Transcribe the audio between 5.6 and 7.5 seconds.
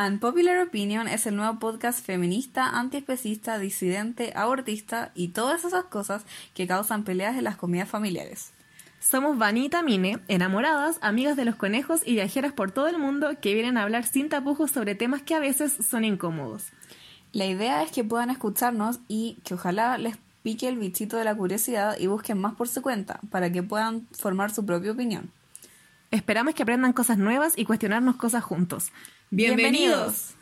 esas cosas que causan peleas en